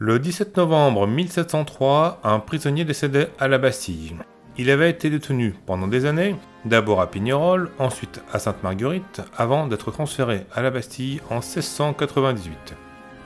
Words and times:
Le 0.00 0.20
17 0.20 0.56
novembre 0.56 1.08
1703, 1.08 2.20
un 2.22 2.38
prisonnier 2.38 2.84
décédait 2.84 3.30
à 3.40 3.48
la 3.48 3.58
Bastille. 3.58 4.14
Il 4.56 4.70
avait 4.70 4.90
été 4.90 5.10
détenu 5.10 5.56
pendant 5.66 5.88
des 5.88 6.06
années, 6.06 6.36
d'abord 6.64 7.00
à 7.00 7.10
Pignerol, 7.10 7.72
ensuite 7.80 8.22
à 8.32 8.38
Sainte-Marguerite, 8.38 9.22
avant 9.36 9.66
d'être 9.66 9.90
transféré 9.90 10.46
à 10.54 10.62
la 10.62 10.70
Bastille 10.70 11.20
en 11.30 11.40
1698. 11.40 12.76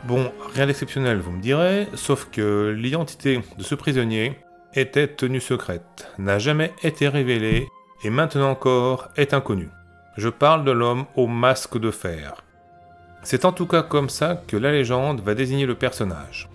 Bon, 0.04 0.32
rien 0.54 0.66
d'exceptionnel, 0.66 1.19
vous 1.19 1.32
me 1.32 1.43
direz, 1.43 1.88
sauf 1.93 2.30
que 2.32 2.74
l'identité 2.74 3.42
de 3.58 3.62
ce 3.62 3.74
prisonnier 3.74 4.38
était 4.72 5.08
tenue 5.08 5.40
secrète, 5.40 6.08
n'a 6.18 6.38
jamais 6.38 6.72
été 6.82 7.06
révélée 7.06 7.68
et 8.02 8.08
maintenant 8.08 8.48
encore 8.48 9.10
est 9.18 9.34
inconnue. 9.34 9.68
Je 10.16 10.30
parle 10.30 10.64
de 10.64 10.72
l'homme 10.72 11.04
au 11.16 11.26
masque 11.26 11.78
de 11.78 11.90
fer. 11.90 12.42
C'est 13.22 13.44
en 13.44 13.52
tout 13.52 13.66
cas 13.66 13.82
comme 13.82 14.08
ça 14.08 14.42
que 14.46 14.56
la 14.56 14.72
légende 14.72 15.20
va 15.20 15.34
désigner 15.34 15.66
le 15.66 15.74
personnage, 15.74 16.48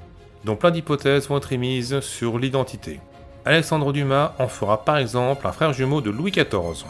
dont 0.48 0.56
plein 0.56 0.72
d'hypothèses 0.72 1.28
vont 1.28 1.38
être 1.38 1.52
émises 1.52 2.00
sur 2.00 2.40
l'identité. 2.40 3.02
Alexandre 3.44 3.92
Dumas 3.92 4.34
en 4.40 4.48
fera 4.48 4.86
par 4.86 4.98
exemple 4.98 5.46
un 5.46 5.52
frère 5.52 5.74
jumeau 5.74 6.00
de 6.00 6.10
Louis 6.10 6.32
XIV. 6.32 6.86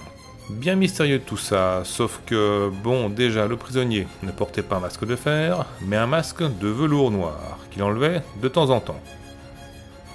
Bien 0.52 0.76
mystérieux 0.76 1.20
tout 1.20 1.38
ça, 1.38 1.82
sauf 1.84 2.22
que, 2.28 2.70
bon, 2.84 3.10
déjà 3.10 3.48
le 3.48 3.58
prisonnier 3.58 4.08
ne 4.22 4.32
portait 4.32 4.62
pas 4.62 4.76
un 4.78 4.82
masque 4.82 5.06
de 5.06 5.16
fer, 5.16 5.66
mais 5.82 5.98
un 5.98 6.06
masque 6.06 6.44
de 6.44 6.68
velours 6.68 7.10
noir, 7.10 7.58
qu'il 7.72 7.82
enlevait 7.82 8.22
de 8.42 8.48
temps 8.48 8.70
en 8.70 8.80
temps. 8.80 9.02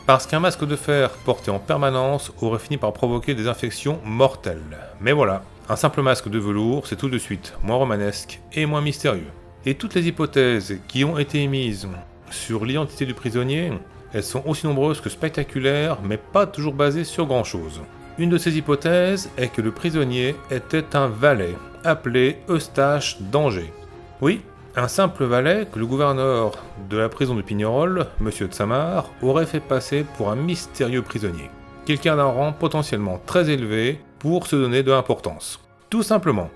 Parce 0.07 0.27
qu'un 0.27 0.41
masque 0.41 0.65
de 0.65 0.77
fer 0.77 1.11
porté 1.25 1.51
en 1.51 1.59
permanence 1.59 2.33
aurait 2.41 2.61
fini 2.61 2.77
par 2.77 2.93
provoquer 2.93 3.35
des 3.35 3.49
infections 3.49 3.99
mortelles. 4.05 4.79
Mais 5.01 5.13
voilà, 5.13 5.43
un 5.69 5.77
simple 5.77 6.03
masque 6.03 6.29
de 6.29 6.39
velours, 6.39 6.87
c'est 6.87 6.97
tout 6.97 7.11
de 7.11 7.19
suite 7.19 7.55
moins 7.65 7.77
romanesque 7.77 8.41
et 8.53 8.67
moins 8.67 8.81
mystérieux. 8.81 9.31
Et 9.67 9.75
toutes 9.75 9.95
les 9.95 10.07
hypothèses 10.07 10.79
qui 10.87 11.05
ont 11.05 11.19
été 11.19 11.43
émises 11.43 11.89
sur 12.33 12.65
l'identité 12.65 13.07
du 13.07 13.15
prisonnier, 13.15 13.73
elles 14.13 14.23
sont 14.23 14.43
aussi 14.47 14.67
nombreuses 14.67 15.01
que 15.01 15.09
spectaculaires, 15.09 15.99
mais 16.03 16.17
pas 16.17 16.47
toujours 16.47 16.75
basées 16.75 17.05
sur 17.05 17.27
grand 17.27 17.45
chose. 17.45 17.81
Une 18.19 18.31
de 18.31 18.39
ces 18.39 18.59
hypothèses 18.59 19.31
est 19.39 19.49
que 19.49 19.63
le 19.63 19.71
prisonnier 19.71 20.37
était 20.51 20.97
un 20.97 21.09
valet, 21.09 21.55
appelé 21.85 22.39
Eustache 22.49 23.21
d'Angers. 23.21 23.73
Oui, 24.21 24.43
un 24.77 24.89
simple 24.89 25.25
valet 25.25 25.67
que 25.71 25.79
le 25.79 25.87
gouverneur 25.87 26.53
de 26.91 26.97
la 26.97 27.09
prison 27.09 27.35
de 27.35 27.43
Pignerol, 27.43 28.07
Monsieur 28.21 28.49
de 28.49 28.55
Samar, 28.55 29.11
aurait 29.23 29.47
fait 29.47 29.61
passer 29.61 30.05
pour 30.17 30.31
un 30.31 30.37
mystérieux 30.37 31.03
prisonnier. 31.03 31.51
Quelqu'un 31.87 32.17
d'un 32.17 32.25
rang 32.25 32.53
potentiellement 32.53 33.21
très 33.25 33.51
élevé 33.51 34.01
pour 34.19 34.47
se 34.47 34.57
donner 34.57 34.83
de 34.83 34.93
l'importance. 34.93 35.61
Tout 35.91 36.03
simplement. 36.03 36.51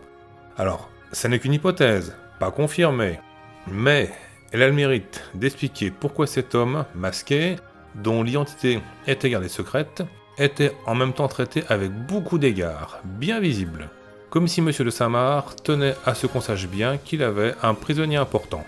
Alors, 0.56 0.88
ça 1.12 1.28
n'est 1.28 1.38
qu'une 1.38 1.54
hypothèse, 1.54 2.16
pas 2.38 2.50
confirmée, 2.50 3.18
mais 3.66 4.10
elle 4.56 4.62
a 4.62 4.68
le 4.68 4.72
mérite 4.72 5.22
d'expliquer 5.34 5.90
pourquoi 5.90 6.26
cet 6.26 6.54
homme, 6.54 6.86
masqué, 6.94 7.56
dont 7.94 8.22
l'identité 8.22 8.80
était 9.06 9.28
gardée 9.28 9.50
secrète, 9.50 10.02
était 10.38 10.72
en 10.86 10.94
même 10.94 11.12
temps 11.12 11.28
traité 11.28 11.62
avec 11.68 11.92
beaucoup 11.92 12.38
d'égards, 12.38 13.00
bien 13.04 13.38
visibles, 13.38 13.90
comme 14.30 14.48
si 14.48 14.60
M. 14.60 14.70
de 14.70 14.88
Samar 14.88 15.56
tenait 15.56 15.94
à 16.06 16.14
ce 16.14 16.26
qu'on 16.26 16.40
sache 16.40 16.68
bien 16.68 16.96
qu'il 16.96 17.22
avait 17.22 17.54
un 17.62 17.74
prisonnier 17.74 18.16
important. 18.16 18.64